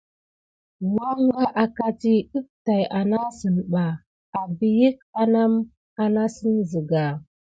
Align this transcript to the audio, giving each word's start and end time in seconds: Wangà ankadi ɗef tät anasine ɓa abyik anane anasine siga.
Wangà 0.95 1.41
ankadi 1.61 2.13
ɗef 2.31 2.47
tät 2.65 2.89
anasine 2.99 3.61
ɓa 3.71 3.85
abyik 4.39 4.95
anane 5.21 5.59
anasine 6.03 6.63
siga. 6.71 7.03